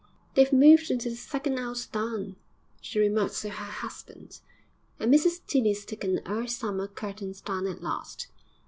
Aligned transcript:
'They've 0.33 0.51
moved 0.51 0.89
into 0.89 1.11
the 1.11 1.15
second 1.15 1.59
'ouse 1.59 1.85
down,' 1.85 2.35
she 2.81 2.97
remarked 2.97 3.35
to 3.35 3.49
her 3.51 3.65
husband. 3.71 4.39
'And 4.99 5.13
Mrs 5.13 5.45
Tilly's 5.45 5.85
taken 5.85 6.19
'er 6.27 6.47
summer 6.47 6.87
curtains 6.87 7.39
down 7.39 7.67
at 7.67 7.83
last.' 7.83 8.25